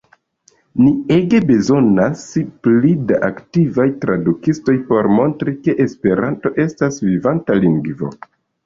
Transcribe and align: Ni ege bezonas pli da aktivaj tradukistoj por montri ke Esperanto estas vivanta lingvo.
Ni 0.77 0.87
ege 1.15 1.41
bezonas 1.51 2.23
pli 2.67 2.95
da 3.13 3.21
aktivaj 3.29 3.87
tradukistoj 4.07 4.77
por 4.91 5.11
montri 5.21 5.57
ke 5.69 5.81
Esperanto 5.87 6.57
estas 6.67 7.01
vivanta 7.11 7.63
lingvo. 7.65 8.17